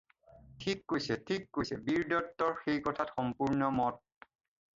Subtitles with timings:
[0.63, 4.33] ঠিক কৈছে, ঠিক কৈছে, বীৰদত্তৰ সেই কথাত সম্পূৰ্ণ মত।